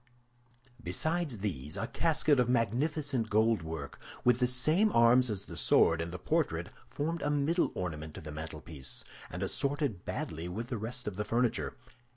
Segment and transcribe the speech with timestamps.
[0.81, 6.11] Besides these, a casket of magnificent goldwork, with the same arms as the sword and
[6.11, 11.07] the portrait, formed a middle ornament to the mantelpiece, and assorted badly with the rest
[11.07, 11.77] of the furniture.